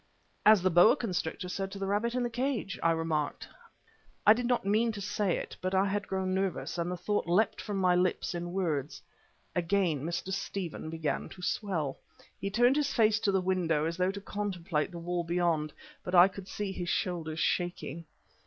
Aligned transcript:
"As 0.47 0.63
the 0.63 0.71
boa 0.71 0.95
constrictor 0.95 1.47
said 1.47 1.71
to 1.73 1.77
the 1.77 1.85
rabbit 1.85 2.15
in 2.15 2.23
the 2.23 2.29
cage," 2.31 2.79
I 2.81 2.89
remarked. 2.89 3.47
I 4.25 4.33
did 4.33 4.47
not 4.47 4.65
mean 4.65 4.91
to 4.93 4.99
say 4.99 5.37
it, 5.37 5.55
but 5.61 5.75
I 5.75 5.85
had 5.85 6.07
grown 6.07 6.33
nervous, 6.33 6.79
and 6.79 6.89
the 6.91 6.97
thought 6.97 7.27
leapt 7.27 7.61
from 7.61 7.77
my 7.77 7.93
lips 7.93 8.33
in 8.33 8.51
words. 8.51 9.03
Again 9.55 10.03
Mr. 10.03 10.33
Stephen 10.33 10.89
began 10.89 11.29
to 11.29 11.43
swell. 11.43 11.99
He 12.39 12.49
turned 12.49 12.77
his 12.77 12.91
face 12.91 13.19
to 13.19 13.31
the 13.31 13.41
window 13.41 13.85
as 13.85 13.97
though 13.97 14.09
to 14.09 14.21
contemplate 14.21 14.89
the 14.89 14.97
wall 14.97 15.23
beyond, 15.23 15.71
but 16.03 16.15
I 16.15 16.27
could 16.27 16.47
see 16.47 16.71
his 16.71 16.89
shoulders 16.89 17.39
shaking. 17.39 18.05